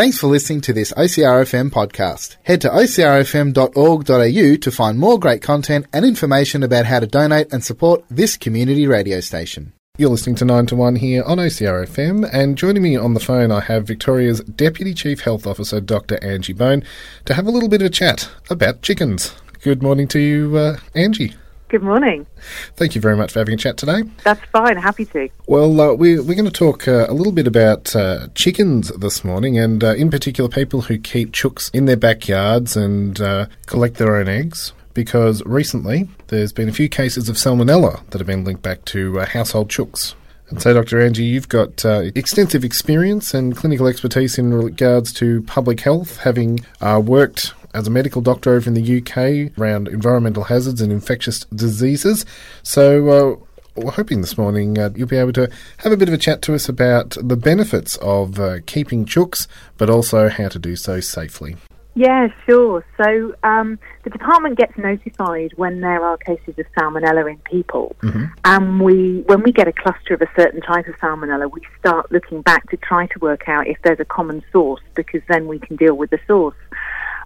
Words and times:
Thanks 0.00 0.18
for 0.18 0.28
listening 0.28 0.62
to 0.62 0.72
this 0.72 0.94
OCRFM 0.94 1.68
podcast. 1.68 2.36
Head 2.44 2.62
to 2.62 2.70
ocrfm.org.au 2.70 4.56
to 4.56 4.70
find 4.70 4.98
more 4.98 5.18
great 5.18 5.42
content 5.42 5.84
and 5.92 6.06
information 6.06 6.62
about 6.62 6.86
how 6.86 7.00
to 7.00 7.06
donate 7.06 7.52
and 7.52 7.62
support 7.62 8.02
this 8.08 8.38
community 8.38 8.86
radio 8.86 9.20
station. 9.20 9.74
You're 9.98 10.08
listening 10.08 10.36
to 10.36 10.46
9 10.46 10.64
to 10.68 10.76
1 10.76 10.96
here 10.96 11.22
on 11.24 11.36
OCRFM, 11.36 12.26
and 12.32 12.56
joining 12.56 12.82
me 12.82 12.96
on 12.96 13.12
the 13.12 13.20
phone, 13.20 13.52
I 13.52 13.60
have 13.60 13.86
Victoria's 13.86 14.40
Deputy 14.40 14.94
Chief 14.94 15.20
Health 15.20 15.46
Officer, 15.46 15.82
Dr. 15.82 16.18
Angie 16.24 16.54
Bone, 16.54 16.82
to 17.26 17.34
have 17.34 17.46
a 17.46 17.50
little 17.50 17.68
bit 17.68 17.82
of 17.82 17.88
a 17.88 17.90
chat 17.90 18.30
about 18.48 18.80
chickens. 18.80 19.34
Good 19.60 19.82
morning 19.82 20.08
to 20.08 20.18
you, 20.18 20.56
uh, 20.56 20.78
Angie. 20.94 21.34
Good 21.70 21.84
morning. 21.84 22.26
Thank 22.74 22.96
you 22.96 23.00
very 23.00 23.16
much 23.16 23.30
for 23.30 23.38
having 23.38 23.54
a 23.54 23.56
chat 23.56 23.76
today. 23.76 24.02
That's 24.24 24.44
fine. 24.46 24.76
Happy 24.76 25.04
to. 25.04 25.28
Well, 25.46 25.80
uh, 25.80 25.94
we, 25.94 26.18
we're 26.18 26.34
going 26.34 26.44
to 26.44 26.50
talk 26.50 26.88
uh, 26.88 27.06
a 27.08 27.14
little 27.14 27.32
bit 27.32 27.46
about 27.46 27.94
uh, 27.94 28.26
chickens 28.34 28.88
this 28.88 29.24
morning, 29.24 29.56
and 29.56 29.84
uh, 29.84 29.94
in 29.94 30.10
particular, 30.10 30.50
people 30.50 30.80
who 30.80 30.98
keep 30.98 31.30
chooks 31.30 31.72
in 31.72 31.84
their 31.84 31.96
backyards 31.96 32.76
and 32.76 33.20
uh, 33.20 33.46
collect 33.66 33.98
their 33.98 34.16
own 34.16 34.26
eggs. 34.26 34.72
Because 34.94 35.44
recently 35.46 36.08
there's 36.26 36.52
been 36.52 36.68
a 36.68 36.72
few 36.72 36.88
cases 36.88 37.28
of 37.28 37.36
salmonella 37.36 38.04
that 38.10 38.18
have 38.18 38.26
been 38.26 38.42
linked 38.42 38.62
back 38.62 38.84
to 38.86 39.20
uh, 39.20 39.26
household 39.26 39.68
chooks. 39.68 40.14
And 40.48 40.60
so, 40.60 40.74
Dr. 40.74 41.00
Angie, 41.00 41.22
you've 41.22 41.48
got 41.48 41.84
extensive 41.84 42.64
experience 42.64 43.32
and 43.32 43.56
clinical 43.56 43.86
expertise 43.86 44.38
in 44.38 44.52
regards 44.52 45.12
to 45.12 45.42
public 45.42 45.78
health, 45.78 46.16
having 46.16 46.66
worked 46.80 47.54
as 47.74 47.86
a 47.86 47.90
medical 47.90 48.22
doctor 48.22 48.54
over 48.54 48.68
in 48.68 48.74
the 48.74 48.98
UK 48.98 49.58
around 49.58 49.88
environmental 49.88 50.44
hazards 50.44 50.80
and 50.80 50.92
infectious 50.92 51.44
diseases. 51.46 52.24
So, 52.62 53.08
uh, 53.08 53.46
we're 53.76 53.92
hoping 53.92 54.20
this 54.20 54.36
morning 54.36 54.78
uh, 54.78 54.90
you'll 54.94 55.08
be 55.08 55.16
able 55.16 55.32
to 55.32 55.50
have 55.78 55.92
a 55.92 55.96
bit 55.96 56.08
of 56.08 56.14
a 56.14 56.18
chat 56.18 56.42
to 56.42 56.54
us 56.54 56.68
about 56.68 57.16
the 57.22 57.36
benefits 57.36 57.96
of 57.98 58.38
uh, 58.38 58.58
keeping 58.66 59.04
chooks, 59.04 59.46
but 59.78 59.88
also 59.88 60.28
how 60.28 60.48
to 60.48 60.58
do 60.58 60.76
so 60.76 61.00
safely. 61.00 61.56
Yeah, 61.94 62.28
sure. 62.46 62.84
So 62.96 63.34
um, 63.42 63.78
the 64.04 64.10
department 64.10 64.56
gets 64.56 64.76
notified 64.78 65.52
when 65.56 65.80
there 65.80 66.04
are 66.04 66.16
cases 66.18 66.54
of 66.58 66.66
salmonella 66.76 67.30
in 67.30 67.38
people, 67.38 67.96
mm-hmm. 68.02 68.26
and 68.44 68.80
we, 68.80 69.22
when 69.26 69.42
we 69.42 69.52
get 69.52 69.66
a 69.66 69.72
cluster 69.72 70.14
of 70.14 70.22
a 70.22 70.28
certain 70.36 70.60
type 70.60 70.86
of 70.86 70.94
salmonella, 70.96 71.50
we 71.50 71.60
start 71.78 72.10
looking 72.12 72.42
back 72.42 72.70
to 72.70 72.76
try 72.76 73.06
to 73.08 73.18
work 73.18 73.48
out 73.48 73.66
if 73.66 73.76
there's 73.82 74.00
a 74.00 74.04
common 74.04 74.42
source, 74.52 74.82
because 74.94 75.20
then 75.28 75.48
we 75.48 75.58
can 75.58 75.76
deal 75.76 75.94
with 75.94 76.10
the 76.10 76.20
source. 76.26 76.56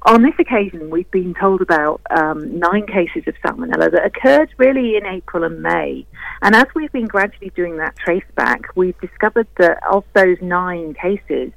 On 0.06 0.20
this 0.20 0.34
occasion, 0.38 0.91
we've 0.91 1.10
been 1.10 1.33
told 1.33 1.62
about 1.62 2.02
um, 2.10 2.58
nine 2.58 2.86
cases 2.86 3.22
of 3.27 3.34
salmonella 3.42 3.91
that 3.91 4.05
occurred 4.05 4.50
really 4.58 4.98
in 4.98 5.06
April 5.06 5.44
and 5.44 5.62
May. 5.62 6.05
And 6.42 6.55
as 6.55 6.66
we've 6.74 6.92
been 6.92 7.06
gradually 7.06 7.50
doing 7.56 7.78
that 7.78 7.97
trace 7.97 8.25
back, 8.34 8.77
we've 8.77 9.00
discovered 9.00 9.47
that 9.56 9.78
of 9.91 10.05
those 10.12 10.36
nine 10.42 10.92
cases, 10.92 11.52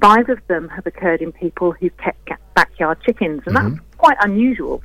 five 0.00 0.28
of 0.28 0.38
them 0.46 0.68
have 0.68 0.86
occurred 0.86 1.20
in 1.20 1.32
people 1.32 1.72
who've 1.72 1.96
kept 1.96 2.54
backyard 2.54 2.98
chickens, 3.04 3.42
and 3.46 3.56
mm-hmm. 3.56 3.74
that's 3.74 3.96
quite 3.98 4.16
unusual. 4.20 4.84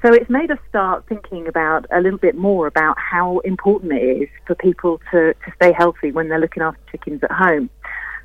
So 0.00 0.14
it's 0.14 0.30
made 0.30 0.50
us 0.50 0.58
start 0.70 1.04
thinking 1.10 1.46
about 1.46 1.84
a 1.92 2.00
little 2.00 2.18
bit 2.18 2.36
more 2.36 2.66
about 2.66 2.96
how 2.98 3.40
important 3.40 3.92
it 3.92 4.22
is 4.22 4.28
for 4.46 4.54
people 4.54 4.98
to, 5.12 5.34
to 5.34 5.52
stay 5.56 5.72
healthy 5.72 6.10
when 6.10 6.30
they're 6.30 6.40
looking 6.40 6.62
after 6.62 6.80
chickens 6.90 7.22
at 7.22 7.32
home. 7.32 7.68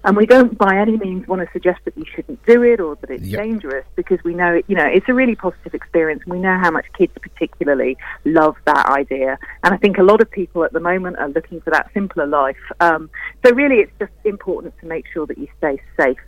And 0.05 0.15
we 0.15 0.27
don't 0.27 0.55
by 0.55 0.77
any 0.77 0.97
means 0.97 1.27
want 1.27 1.41
to 1.41 1.51
suggest 1.51 1.79
that 1.85 1.97
you 1.97 2.05
shouldn't 2.05 2.45
do 2.45 2.61
it 2.61 2.79
or 2.79 2.95
that 2.97 3.09
it's 3.09 3.23
yep. 3.23 3.41
dangerous 3.41 3.85
because 3.95 4.23
we 4.23 4.35
know, 4.35 4.53
it, 4.53 4.65
you 4.67 4.75
know, 4.75 4.85
it's 4.85 5.09
a 5.09 5.15
really 5.15 5.35
positive 5.35 5.73
experience. 5.73 6.21
And 6.25 6.33
we 6.33 6.39
know 6.39 6.59
how 6.59 6.69
much 6.69 6.85
kids 6.95 7.11
particularly 7.19 7.97
love 8.23 8.55
that 8.65 8.85
idea. 8.85 9.39
And 9.63 9.73
I 9.73 9.77
think 9.77 9.97
a 9.97 10.03
lot 10.03 10.21
of 10.21 10.29
people 10.29 10.63
at 10.63 10.73
the 10.73 10.79
moment 10.79 11.17
are 11.17 11.29
looking 11.29 11.59
for 11.59 11.71
that 11.71 11.89
simpler 11.91 12.27
life. 12.27 12.55
Um, 12.79 13.09
so 13.43 13.51
really 13.55 13.77
it's 13.77 13.91
just 13.97 14.11
important 14.23 14.75
to 14.79 14.85
make 14.85 15.05
sure 15.11 15.25
that 15.25 15.39
you 15.39 15.47
stay 15.57 15.81
safe. 15.99 16.19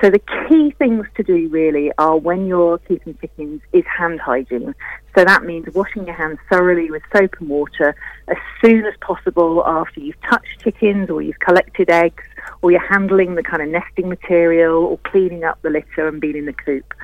So 0.00 0.08
the 0.08 0.20
key 0.48 0.74
things 0.78 1.06
to 1.16 1.22
do 1.22 1.50
really 1.50 1.92
are 1.98 2.16
when 2.16 2.46
you're 2.46 2.78
keeping 2.78 3.18
chickens 3.20 3.60
is 3.74 3.84
hand 3.84 4.20
hygiene. 4.20 4.74
So 5.14 5.24
that 5.24 5.42
means 5.42 5.66
washing 5.74 6.06
your 6.06 6.14
hands 6.14 6.38
thoroughly 6.48 6.90
with 6.90 7.02
soap 7.14 7.34
and 7.40 7.50
water 7.50 7.94
as 8.28 8.36
soon 8.64 8.86
as 8.86 8.94
possible 9.02 9.62
after 9.66 10.00
you've 10.00 10.20
touched 10.22 10.60
chickens 10.62 11.10
or 11.10 11.20
you've 11.20 11.40
collected 11.40 11.90
eggs 11.90 12.22
or 12.62 12.70
you're 12.70 12.86
handling 12.86 13.34
the 13.34 13.42
kind 13.42 13.62
of 13.62 13.68
nesting 13.68 14.08
material 14.08 14.84
or 14.84 14.98
cleaning 14.98 15.44
up 15.44 15.60
the 15.62 15.70
litter 15.70 16.08
and 16.08 16.20
being 16.20 16.36
in 16.36 16.46
the 16.46 16.52
coop. 16.52 16.94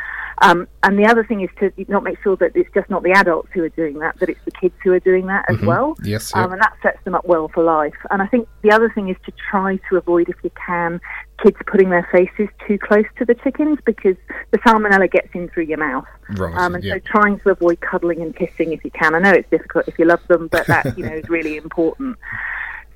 Um, 0.43 0.67
and 0.83 0.99
the 0.99 1.07
other 1.07 1.25
thing 1.25 1.43
is 1.43 1.51
to 1.61 1.73
not 1.89 2.03
make 2.03 2.21
sure 2.23 2.37
that 2.37 2.57
it's 2.57 2.69
just 2.75 2.91
not 2.91 3.03
the 3.03 3.13
adults 3.13 3.49
who 3.53 3.63
are 3.63 3.69
doing 3.69 3.99
that, 4.01 4.19
that 4.19 4.29
it's 4.29 4.45
the 4.45 4.51
kids 4.51 4.75
who 4.83 4.93
are 4.93 5.01
doing 5.01 5.27
that 5.27 5.45
as 5.49 5.57
mm-hmm. 5.57 5.67
well. 5.67 5.97
Yes, 6.03 6.33
yep. 6.35 6.45
um, 6.45 6.53
and 6.53 6.61
that 6.61 6.77
sets 6.83 7.03
them 7.05 7.15
up 7.15 7.25
well 7.25 7.49
for 7.49 7.63
life. 7.63 7.95
And 8.11 8.21
I 8.21 8.27
think 8.27 8.49
the 8.63 8.73
other 8.73 8.91
thing 8.91 9.09
is 9.09 9.17
to 9.27 9.33
try 9.51 9.79
to 9.89 9.97
avoid, 9.97 10.29
if 10.29 10.37
you 10.43 10.51
can, 10.67 11.01
kids 11.43 11.57
putting 11.67 11.91
their 11.91 12.09
faces 12.11 12.49
too 12.67 12.79
close 12.79 13.05
to 13.19 13.25
the 13.25 13.35
chickens 13.37 13.79
because 13.85 14.17
the 14.51 14.59
salmonella 14.59 15.11
gets 15.11 15.29
in 15.35 15.49
through 15.51 15.65
your 15.65 15.79
mouth. 15.79 16.07
Right, 16.31 16.55
um, 16.57 16.75
and 16.75 16.83
yep. 16.83 17.03
so 17.05 17.11
trying 17.13 17.39
to 17.41 17.51
avoid 17.51 17.81
cuddling 17.81 18.21
and 18.21 18.35
kissing 18.35 18.73
if 18.73 18.85
you 18.85 18.91
can. 18.91 19.15
I 19.15 19.21
know 19.21 19.31
it's 19.31 19.49
difficult 19.51 19.87
if 19.87 19.99
you 19.99 20.05
love 20.05 20.27
them, 20.27 20.49
but 20.49 20.67
that 20.67 20.99
you 20.99 21.05
know 21.05 21.13
is 21.13 21.29
really 21.29 21.57
important. 21.57 22.17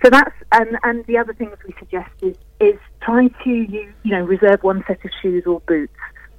So 0.04 0.10
that's 0.10 0.34
and 0.53 0.78
and 0.82 1.04
the 1.06 1.19
other 1.19 1.34
things 1.34 1.56
we 1.66 1.75
suggest 1.78 2.10
is 2.22 2.36
is 2.60 2.78
trying 3.03 3.31
to 3.44 3.50
you 3.50 3.92
you 4.03 4.10
know 4.12 4.22
reserve 4.22 4.62
one 4.62 4.84
set 4.86 5.04
of 5.04 5.10
shoes 5.20 5.44
or 5.47 5.60
boots 5.60 5.92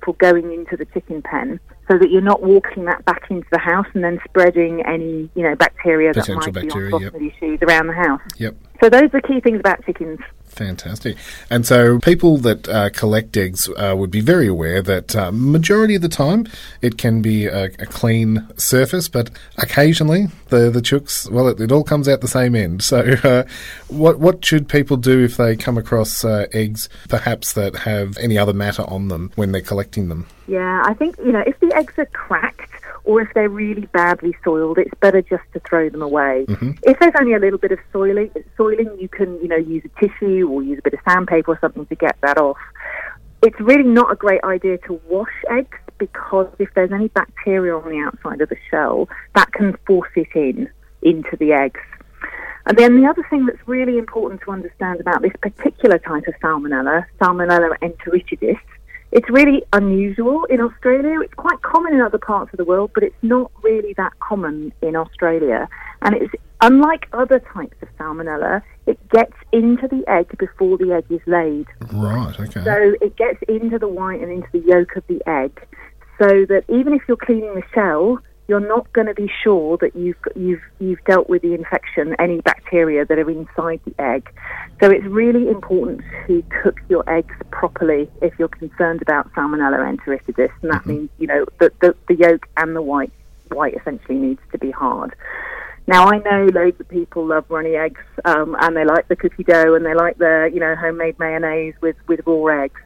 for 0.03 0.13
going 0.15 0.53
into 0.53 0.77
the 0.77 0.85
chicken 0.85 1.21
pen 1.21 1.59
so 1.91 1.97
that 1.97 2.09
you're 2.09 2.21
not 2.21 2.41
walking 2.41 2.85
that 2.85 3.03
back 3.05 3.23
into 3.29 3.47
the 3.51 3.59
house 3.59 3.87
and 3.93 4.03
then 4.03 4.19
spreading 4.27 4.81
any 4.85 5.29
you 5.35 5.43
know 5.43 5.55
bacteria 5.55 6.13
Potential 6.13 6.35
that 6.35 6.45
might 6.45 6.53
bacteria, 6.53 6.89
be 6.89 6.93
on 6.93 7.01
yep. 7.01 7.13
of 7.15 7.21
your 7.21 7.31
shoes 7.39 7.59
around 7.61 7.87
the 7.87 7.93
house. 7.93 8.21
Yep. 8.37 8.55
So 8.81 8.89
those 8.89 9.09
are 9.13 9.21
key 9.21 9.41
things 9.41 9.59
about 9.59 9.85
chickens. 9.85 10.19
Fantastic. 10.59 11.15
And 11.49 11.65
so 11.65 11.99
people 11.99 12.37
that 12.39 12.67
uh, 12.67 12.89
collect 12.89 13.37
eggs 13.37 13.69
uh, 13.77 13.95
would 13.97 14.11
be 14.11 14.19
very 14.19 14.45
aware 14.45 14.81
that 14.81 15.15
uh, 15.15 15.31
majority 15.31 15.95
of 15.95 16.01
the 16.01 16.09
time 16.09 16.47
it 16.81 16.97
can 16.97 17.21
be 17.21 17.45
a, 17.45 17.67
a, 17.79 17.85
clean 17.85 18.45
surface, 18.57 19.07
but 19.07 19.29
occasionally 19.57 20.27
the, 20.49 20.69
the 20.69 20.81
chooks, 20.81 21.31
well, 21.31 21.47
it, 21.47 21.61
it 21.61 21.71
all 21.71 21.85
comes 21.85 22.09
out 22.09 22.19
the 22.19 22.27
same 22.27 22.55
end. 22.55 22.83
So 22.83 22.99
uh, 23.23 23.45
what, 23.87 24.19
what 24.19 24.43
should 24.43 24.67
people 24.67 24.97
do 24.97 25.23
if 25.23 25.37
they 25.37 25.55
come 25.55 25.77
across 25.77 26.25
uh, 26.25 26.47
eggs 26.51 26.89
perhaps 27.07 27.53
that 27.53 27.77
have 27.77 28.17
any 28.17 28.37
other 28.37 28.51
matter 28.51 28.83
on 28.83 29.07
them 29.07 29.31
when 29.35 29.53
they're 29.53 29.61
collecting 29.61 30.09
them? 30.09 30.27
Yeah, 30.47 30.83
I 30.85 30.93
think, 30.93 31.17
you 31.19 31.31
know, 31.31 31.43
if 31.47 31.57
the 31.61 31.73
eggs 31.73 31.93
are 31.97 32.07
cracked, 32.07 32.78
or 33.09 33.21
if 33.21 33.29
they're 33.33 33.49
really 33.49 33.87
badly 33.87 34.37
soiled, 34.43 34.77
it's 34.77 34.93
better 34.99 35.19
just 35.23 35.41
to 35.51 35.59
throw 35.67 35.89
them 35.89 36.03
away. 36.03 36.45
Mm-hmm. 36.47 36.73
If 36.83 36.99
there's 36.99 37.15
only 37.19 37.33
a 37.33 37.39
little 37.39 37.57
bit 37.57 37.71
of 37.71 37.79
soiling, 37.91 38.29
soiling, 38.55 38.95
you 38.99 39.09
can 39.09 39.41
you 39.41 39.47
know 39.47 39.55
use 39.55 39.83
a 39.83 39.99
tissue 39.99 40.47
or 40.47 40.61
use 40.61 40.77
a 40.77 40.83
bit 40.83 40.93
of 40.93 40.99
sandpaper 41.07 41.53
or 41.53 41.59
something 41.59 41.87
to 41.87 41.95
get 41.95 42.17
that 42.21 42.37
off. 42.37 42.59
It's 43.41 43.59
really 43.59 43.89
not 43.89 44.11
a 44.11 44.15
great 44.15 44.43
idea 44.43 44.77
to 44.85 45.01
wash 45.07 45.33
eggs 45.49 45.79
because 45.97 46.53
if 46.59 46.69
there's 46.75 46.91
any 46.91 47.07
bacteria 47.07 47.75
on 47.75 47.89
the 47.89 47.97
outside 47.97 48.41
of 48.41 48.49
the 48.49 48.57
shell, 48.69 49.09
that 49.33 49.51
can 49.53 49.75
force 49.87 50.11
it 50.15 50.27
in 50.35 50.69
into 51.01 51.35
the 51.37 51.51
eggs. 51.51 51.81
And 52.67 52.77
then 52.77 53.01
the 53.01 53.07
other 53.07 53.25
thing 53.27 53.47
that's 53.47 53.67
really 53.67 53.97
important 53.97 54.41
to 54.41 54.51
understand 54.51 54.99
about 54.99 55.23
this 55.23 55.33
particular 55.41 55.97
type 55.97 56.27
of 56.27 56.35
salmonella, 56.43 57.05
Salmonella 57.19 57.75
enteritidis, 57.81 58.59
it's 59.11 59.29
really 59.29 59.63
unusual 59.73 60.45
in 60.45 60.61
Australia. 60.61 61.19
It's 61.21 61.33
quite 61.33 61.61
common 61.61 61.93
in 61.93 62.01
other 62.01 62.17
parts 62.17 62.53
of 62.53 62.57
the 62.57 62.65
world, 62.65 62.91
but 62.93 63.03
it's 63.03 63.15
not 63.21 63.51
really 63.63 63.93
that 63.93 64.17
common 64.19 64.71
in 64.81 64.95
Australia. 64.95 65.67
And 66.01 66.15
it's 66.15 66.33
unlike 66.61 67.07
other 67.13 67.39
types 67.39 67.75
of 67.81 67.87
salmonella, 67.97 68.61
it 68.85 68.99
gets 69.09 69.33
into 69.51 69.87
the 69.87 70.03
egg 70.07 70.37
before 70.37 70.77
the 70.77 70.93
egg 70.93 71.05
is 71.09 71.21
laid. 71.25 71.67
Right, 71.91 72.39
okay. 72.39 72.63
So 72.63 72.95
it 73.01 73.15
gets 73.15 73.39
into 73.47 73.79
the 73.79 73.87
white 73.87 74.21
and 74.21 74.31
into 74.31 74.49
the 74.51 74.59
yolk 74.59 74.95
of 74.95 75.03
the 75.07 75.21
egg, 75.27 75.59
so 76.19 76.45
that 76.45 76.63
even 76.67 76.93
if 76.93 77.01
you're 77.07 77.17
cleaning 77.17 77.55
the 77.55 77.63
shell, 77.73 78.19
you're 78.49 78.59
not 78.59 78.91
going 78.93 79.05
to 79.05 79.13
be 79.13 79.31
sure 79.43 79.77
that 79.77 79.95
you've 79.95 80.17
you've 80.35 80.63
you've 80.79 81.03
dealt 81.05 81.29
with 81.29 81.43
the 81.43 81.53
infection, 81.53 82.15
any 82.17 82.41
bacteria 82.41 83.05
that 83.05 83.19
are 83.19 83.29
inside 83.29 83.79
the 83.85 83.93
egg. 83.99 84.27
So 84.81 84.89
it's 84.89 85.05
really 85.05 85.47
important 85.47 86.01
to 86.25 86.43
cook 86.63 86.79
your 86.89 87.07
eggs 87.07 87.35
properly 87.51 88.09
if 88.23 88.33
you're 88.39 88.47
concerned 88.47 89.03
about 89.03 89.31
Salmonella 89.33 89.95
enteritidis, 89.95 90.49
and 90.63 90.71
that 90.71 90.81
mm-hmm. 90.81 90.89
means 90.89 91.09
you 91.19 91.27
know 91.27 91.45
the, 91.59 91.71
the 91.79 91.95
the 92.07 92.15
yolk 92.15 92.47
and 92.57 92.75
the 92.75 92.81
white 92.81 93.13
white 93.51 93.75
essentially 93.75 94.17
needs 94.17 94.41
to 94.51 94.57
be 94.57 94.71
hard. 94.71 95.13
Now 95.85 96.07
I 96.07 96.17
know 96.17 96.49
loads 96.51 96.79
of 96.79 96.89
people 96.89 97.27
love 97.27 97.45
runny 97.49 97.75
eggs, 97.75 98.01
um, 98.25 98.55
and 98.59 98.75
they 98.75 98.83
like 98.83 99.07
the 99.09 99.15
cookie 99.15 99.43
dough, 99.43 99.75
and 99.75 99.85
they 99.85 99.93
like 99.93 100.17
the 100.17 100.49
you 100.51 100.59
know 100.59 100.75
homemade 100.75 101.19
mayonnaise 101.19 101.75
with 101.81 101.97
with 102.07 102.21
raw 102.25 102.63
eggs. 102.63 102.81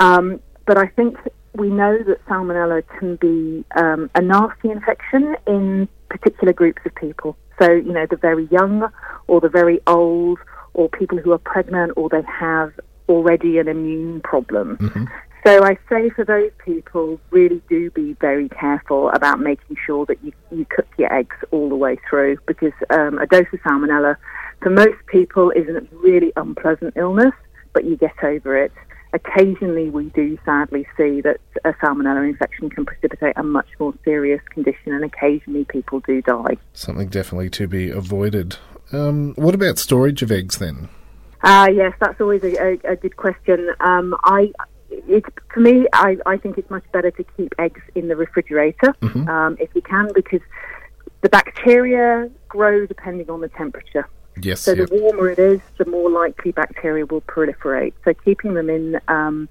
Um, 0.00 0.40
but 0.64 0.78
I 0.78 0.86
think 0.86 1.18
we 1.56 1.68
know 1.68 1.98
that 2.04 2.24
salmonella 2.26 2.82
can 2.98 3.16
be 3.16 3.64
um, 3.76 4.10
a 4.14 4.22
nasty 4.22 4.70
infection 4.70 5.36
in 5.46 5.88
particular 6.08 6.52
groups 6.52 6.82
of 6.84 6.94
people. 6.94 7.36
So, 7.60 7.72
you 7.72 7.92
know, 7.92 8.06
the 8.08 8.16
very 8.16 8.46
young 8.50 8.88
or 9.26 9.40
the 9.40 9.48
very 9.48 9.80
old 9.86 10.38
or 10.74 10.88
people 10.88 11.18
who 11.18 11.32
are 11.32 11.38
pregnant 11.38 11.92
or 11.96 12.08
they 12.08 12.22
have 12.22 12.72
already 13.08 13.58
an 13.58 13.68
immune 13.68 14.20
problem. 14.20 14.76
Mm-hmm. 14.76 15.04
So 15.46 15.62
I 15.62 15.78
say 15.88 16.10
for 16.10 16.24
those 16.24 16.50
people, 16.64 17.20
really 17.30 17.62
do 17.68 17.90
be 17.92 18.14
very 18.14 18.48
careful 18.48 19.10
about 19.10 19.38
making 19.38 19.76
sure 19.86 20.04
that 20.06 20.22
you, 20.24 20.32
you 20.50 20.66
cook 20.68 20.88
your 20.98 21.12
eggs 21.12 21.36
all 21.52 21.68
the 21.68 21.76
way 21.76 21.96
through 22.10 22.38
because 22.46 22.72
um, 22.90 23.18
a 23.18 23.26
dose 23.26 23.46
of 23.52 23.60
salmonella 23.60 24.16
for 24.60 24.70
most 24.70 24.98
people 25.06 25.50
is 25.52 25.68
a 25.68 25.82
really 25.92 26.32
unpleasant 26.36 26.94
illness, 26.96 27.34
but 27.72 27.84
you 27.84 27.96
get 27.96 28.24
over 28.24 28.56
it 28.56 28.72
occasionally 29.16 29.90
we 29.90 30.04
do 30.10 30.38
sadly 30.44 30.86
see 30.96 31.20
that 31.22 31.38
a 31.64 31.72
salmonella 31.74 32.28
infection 32.28 32.70
can 32.70 32.84
precipitate 32.84 33.34
a 33.36 33.42
much 33.42 33.68
more 33.80 33.94
serious 34.04 34.40
condition, 34.50 34.92
and 34.92 35.04
occasionally 35.04 35.64
people 35.64 36.00
do 36.00 36.22
die. 36.22 36.56
Something 36.72 37.08
definitely 37.08 37.50
to 37.50 37.66
be 37.66 37.90
avoided. 37.90 38.56
Um, 38.92 39.34
what 39.36 39.54
about 39.54 39.78
storage 39.78 40.22
of 40.22 40.30
eggs 40.30 40.58
then? 40.58 40.88
Uh, 41.42 41.68
yes, 41.72 41.92
that's 42.00 42.20
always 42.20 42.42
a, 42.44 42.54
a, 42.56 42.92
a 42.92 42.96
good 42.96 43.16
question. 43.16 43.70
Um, 43.80 44.16
I, 44.24 44.52
it's 44.90 45.28
for 45.52 45.60
me, 45.60 45.86
I, 45.92 46.16
I 46.26 46.36
think 46.36 46.58
it's 46.58 46.70
much 46.70 46.84
better 46.92 47.10
to 47.10 47.24
keep 47.36 47.52
eggs 47.58 47.80
in 47.94 48.08
the 48.08 48.16
refrigerator 48.16 48.94
Mhm. 49.02 49.28
um, 49.28 49.56
if 49.58 49.70
you 49.74 49.82
can, 49.82 50.10
because 50.14 50.40
the 51.22 51.28
bacteria 51.28 52.30
grow 52.48 52.86
depending 52.86 53.28
on 53.30 53.40
the 53.40 53.48
temperature. 53.48 54.08
Yes, 54.42 54.60
So 54.60 54.72
yep. 54.72 54.88
the 54.88 54.96
warmer 54.96 55.30
it 55.30 55.38
is, 55.38 55.60
the 55.78 55.86
more 55.86 56.10
likely 56.10 56.52
bacteria 56.52 57.06
will 57.06 57.22
proliferate. 57.22 57.94
So 58.04 58.12
keeping 58.12 58.54
them 58.54 58.68
in 58.68 59.00
um, 59.08 59.48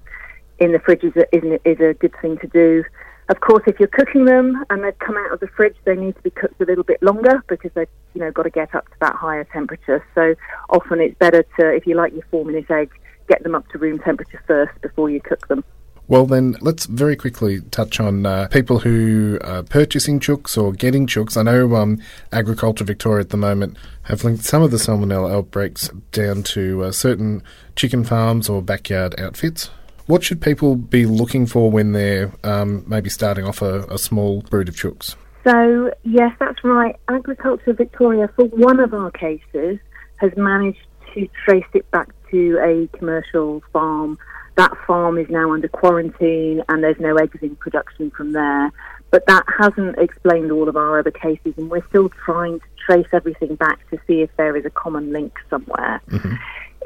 in 0.58 0.72
the 0.72 0.78
fridge 0.78 1.04
is 1.04 1.14
a, 1.16 1.36
is, 1.36 1.42
a, 1.44 1.68
is 1.68 1.80
a 1.80 1.94
good 1.94 2.14
thing 2.22 2.38
to 2.38 2.46
do. 2.46 2.84
Of 3.28 3.40
course, 3.40 3.64
if 3.66 3.80
you're 3.80 3.88
cooking 3.88 4.24
them 4.24 4.64
and 4.70 4.84
they've 4.84 4.98
come 5.00 5.16
out 5.16 5.32
of 5.32 5.40
the 5.40 5.48
fridge, 5.48 5.74
they 5.84 5.96
need 5.96 6.14
to 6.14 6.22
be 6.22 6.30
cooked 6.30 6.60
a 6.60 6.64
little 6.64 6.84
bit 6.84 7.02
longer 7.02 7.42
because 7.48 7.72
they've 7.74 7.88
you 8.14 8.20
know 8.20 8.30
got 8.30 8.44
to 8.44 8.50
get 8.50 8.74
up 8.74 8.86
to 8.86 8.94
that 9.00 9.16
higher 9.16 9.44
temperature. 9.44 10.04
So 10.14 10.34
often 10.70 11.00
it's 11.00 11.18
better 11.18 11.44
to, 11.58 11.74
if 11.74 11.86
you 11.86 11.96
like 11.96 12.12
your 12.12 12.24
four 12.30 12.44
minute 12.44 12.70
egg, 12.70 12.90
get 13.28 13.42
them 13.42 13.56
up 13.56 13.68
to 13.70 13.78
room 13.78 13.98
temperature 13.98 14.42
first 14.46 14.80
before 14.80 15.10
you 15.10 15.20
cook 15.20 15.48
them. 15.48 15.64
Well, 16.08 16.24
then 16.26 16.56
let's 16.60 16.86
very 16.86 17.16
quickly 17.16 17.62
touch 17.72 17.98
on 17.98 18.26
uh, 18.26 18.46
people 18.48 18.78
who 18.78 19.38
are 19.42 19.64
purchasing 19.64 20.20
chooks 20.20 20.56
or 20.56 20.72
getting 20.72 21.08
chooks. 21.08 21.36
I 21.36 21.42
know 21.42 21.74
um, 21.74 22.00
Agriculture 22.30 22.84
Victoria 22.84 23.22
at 23.22 23.30
the 23.30 23.36
moment 23.36 23.76
have 24.04 24.22
linked 24.22 24.44
some 24.44 24.62
of 24.62 24.70
the 24.70 24.76
salmonella 24.76 25.32
outbreaks 25.32 25.88
down 26.12 26.44
to 26.44 26.84
uh, 26.84 26.92
certain 26.92 27.42
chicken 27.74 28.04
farms 28.04 28.48
or 28.48 28.62
backyard 28.62 29.18
outfits. 29.18 29.70
What 30.06 30.22
should 30.22 30.40
people 30.40 30.76
be 30.76 31.06
looking 31.06 31.46
for 31.46 31.72
when 31.72 31.90
they're 31.90 32.32
um, 32.44 32.84
maybe 32.86 33.10
starting 33.10 33.44
off 33.44 33.60
a, 33.60 33.80
a 33.86 33.98
small 33.98 34.42
brood 34.42 34.68
of 34.68 34.76
chooks? 34.76 35.16
So, 35.42 35.92
yes, 36.04 36.32
that's 36.38 36.62
right. 36.62 36.94
Agriculture 37.08 37.72
Victoria, 37.72 38.28
for 38.36 38.44
one 38.44 38.78
of 38.78 38.94
our 38.94 39.10
cases, 39.10 39.78
has 40.16 40.30
managed 40.36 40.86
to 41.14 41.28
trace 41.44 41.66
it 41.74 41.90
back 41.90 42.10
to 42.30 42.58
a 42.62 42.96
commercial 42.96 43.62
farm. 43.72 44.18
That 44.56 44.72
farm 44.86 45.18
is 45.18 45.28
now 45.28 45.52
under 45.52 45.68
quarantine 45.68 46.62
and 46.68 46.82
there's 46.82 46.98
no 46.98 47.16
eggs 47.16 47.38
in 47.42 47.56
production 47.56 48.10
from 48.10 48.32
there. 48.32 48.72
But 49.10 49.26
that 49.26 49.44
hasn't 49.58 49.98
explained 49.98 50.50
all 50.50 50.68
of 50.68 50.76
our 50.76 50.98
other 50.98 51.12
cases, 51.12 51.54
and 51.56 51.70
we're 51.70 51.86
still 51.88 52.08
trying 52.24 52.58
to 52.58 52.66
trace 52.84 53.06
everything 53.12 53.54
back 53.54 53.88
to 53.90 53.98
see 54.06 54.20
if 54.22 54.30
there 54.36 54.56
is 54.56 54.64
a 54.64 54.70
common 54.70 55.12
link 55.12 55.32
somewhere. 55.48 56.00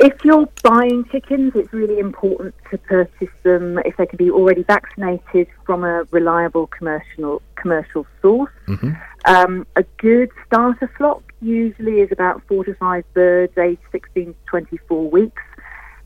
If 0.02 0.24
you're 0.24 0.48
buying 0.62 1.04
chickens, 1.10 1.52
it's 1.54 1.72
really 1.72 1.98
important 1.98 2.54
to 2.70 2.78
purchase 2.78 3.34
them 3.42 3.78
if 3.84 3.96
they 3.96 4.06
can 4.06 4.16
be 4.16 4.30
already 4.30 4.62
vaccinated 4.62 5.48
from 5.66 5.84
a 5.84 6.04
reliable 6.10 6.66
commercial 6.68 7.42
commercial 7.56 8.06
source. 8.22 8.50
Um, 9.26 9.66
a 9.76 9.82
good 9.98 10.30
starter 10.46 10.90
flock 10.96 11.22
usually 11.42 12.00
is 12.00 12.10
about 12.10 12.42
four 12.48 12.64
to 12.64 12.74
five 12.74 13.04
birds, 13.12 13.56
aged 13.58 13.82
16 13.92 14.26
to 14.26 14.34
24 14.46 15.10
weeks, 15.10 15.42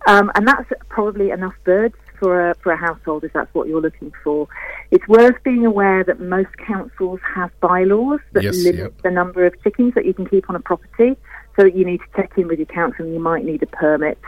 um, 0.07 0.31
and 0.35 0.47
that's 0.47 0.71
probably 0.89 1.31
enough 1.31 1.55
birds 1.65 1.97
for 2.19 2.51
a, 2.51 2.55
for 2.57 2.73
a 2.73 2.77
household 2.77 3.25
if 3.25 3.33
that's 3.33 3.53
what 3.55 3.69
you're 3.69 3.81
looking 3.81 4.13
for. 4.23 4.49
It's 4.91 5.07
worth 5.09 5.43
being 5.43 5.67
aware 5.67 6.05
that 6.05 6.21
most 6.21 6.57
councils 6.59 7.21
have 7.35 7.51
bylaws 7.61 8.21
that 8.33 8.45
Yes, 8.45 8.57
limit 8.63 8.81
yep. 8.81 9.03
the 9.03 9.11
number 9.11 9.45
of 9.45 9.61
chickens 9.63 9.95
that 9.95 10.05
you 10.05 10.15
can 10.15 10.27
keep 10.27 10.49
on 10.49 10.57
a 10.57 10.61
property, 10.61 11.17
so 11.59 11.65
you 11.65 11.85
need 11.85 11.99
to 11.99 12.07
check 12.17 12.33
in 12.37 12.49
with 12.49 12.59
your 12.59 12.67
council 12.67 13.05
and 13.05 13.15
you 13.15 13.21
might 13.21 13.45
need 13.45 13.63
a 13.63 13.67
permit. 13.67 14.19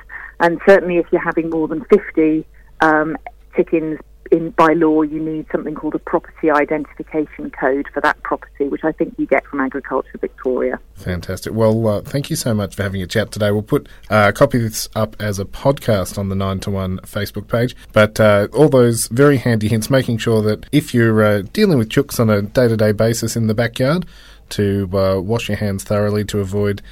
And 0.41 0.61
certainly, 0.67 0.99
if 0.99 1.07
you're 1.11 1.23
having 1.23 1.51
more 1.51 1.69
than 1.69 1.85
50 1.87 2.45
um, 2.81 3.17
chickens 3.55 3.99
in 4.31 4.51
by 4.51 4.73
law, 4.75 5.03
you 5.03 5.21
need 5.21 5.47
something 5.51 5.75
called 5.75 5.95
a 5.95 5.99
property 5.99 6.51
identification 6.51 7.51
code 7.51 7.87
for 7.93 8.01
that 8.01 8.21
property, 8.23 8.69
which 8.69 8.85
I 8.85 8.93
think 8.93 9.15
you 9.19 9.27
get 9.27 9.45
from 9.47 9.61
Agriculture 9.61 10.19
Victoria. 10.21 10.79
Fantastic. 10.95 11.53
Well, 11.53 11.87
uh, 11.87 12.01
thank 12.03 12.31
you 12.31 12.37
so 12.37 12.55
much 12.55 12.75
for 12.75 12.83
having 12.83 13.03
a 13.03 13.07
chat 13.07 13.33
today. 13.33 13.51
We'll 13.51 13.63
put 13.63 13.89
uh, 14.11 14.33
copy 14.33 14.59
this 14.59 14.89
up 14.95 15.17
as 15.21 15.39
a 15.39 15.45
podcast 15.45 16.19
on 16.19 16.29
the 16.29 16.35
9 16.35 16.61
to 16.61 16.71
1 16.71 16.99
Facebook 17.01 17.49
page. 17.49 17.77
But 17.93 18.19
uh, 18.21 18.49
all 18.53 18.69
those 18.69 19.09
very 19.09 19.39
handy 19.39 19.69
hints, 19.69 19.91
making 19.91 20.19
sure 20.19 20.43
that 20.43 20.67
if 20.73 20.95
you're 20.95 21.23
uh, 21.23 21.43
dealing 21.53 21.79
with 21.79 21.89
chooks 21.89 22.21
on 22.21 22.31
a 22.31 22.43
day 22.43 22.69
to 22.69 22.77
day 22.77 22.93
basis 22.93 23.37
in 23.37 23.47
the 23.47 23.55
backyard, 23.55 24.07
to 24.51 24.89
uh, 24.93 25.21
wash 25.21 25.49
your 25.49 25.59
hands 25.59 25.85
thoroughly 25.85 26.25
to 26.25 26.39
avoid 26.39 26.83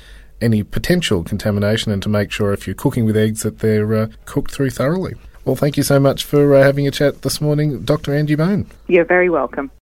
any 0.41 0.63
potential 0.63 1.23
contamination 1.23 1.93
and 1.93 2.03
to 2.03 2.09
make 2.09 2.31
sure 2.31 2.53
if 2.53 2.67
you're 2.67 2.75
cooking 2.75 3.05
with 3.05 3.17
eggs 3.17 3.43
that 3.43 3.61
they're 3.61 3.95
uh, 3.95 4.09
cooked 4.25 4.51
through 4.51 4.71
thoroughly. 4.71 5.15
Well, 5.45 5.57
thank 5.57 5.77
you 5.77 5.83
so 5.83 6.01
much 6.01 6.25
for 6.25 6.55
uh, 6.55 6.63
having 6.63 6.87
a 6.89 6.91
chat 6.91 7.23
this 7.23 7.41
morning, 7.41 7.83
Dr. 7.83 8.15
Angie 8.15 8.35
Bone. 8.35 8.67
You're 8.87 9.05
very 9.05 9.29
welcome. 9.29 9.71